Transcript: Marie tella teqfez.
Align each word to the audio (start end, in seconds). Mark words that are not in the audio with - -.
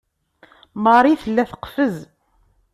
Marie 0.83 1.19
tella 1.23 1.43
teqfez. 1.51 1.95